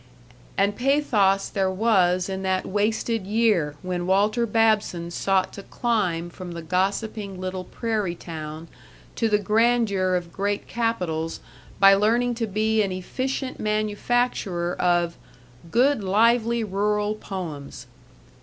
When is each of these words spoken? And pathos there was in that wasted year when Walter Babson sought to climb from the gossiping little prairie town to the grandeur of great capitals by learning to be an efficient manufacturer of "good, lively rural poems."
And 0.57 0.75
pathos 0.75 1.47
there 1.47 1.69
was 1.69 2.27
in 2.27 2.41
that 2.41 2.65
wasted 2.65 3.27
year 3.27 3.75
when 3.83 4.07
Walter 4.07 4.47
Babson 4.47 5.11
sought 5.11 5.53
to 5.53 5.61
climb 5.61 6.31
from 6.31 6.53
the 6.53 6.63
gossiping 6.63 7.39
little 7.39 7.65
prairie 7.65 8.15
town 8.15 8.67
to 9.15 9.29
the 9.29 9.37
grandeur 9.37 10.15
of 10.15 10.33
great 10.33 10.65
capitals 10.67 11.39
by 11.79 11.93
learning 11.93 12.33
to 12.41 12.47
be 12.47 12.81
an 12.81 12.91
efficient 12.91 13.59
manufacturer 13.59 14.75
of 14.81 15.17
"good, 15.69 16.03
lively 16.03 16.63
rural 16.63 17.13
poems." 17.13 17.85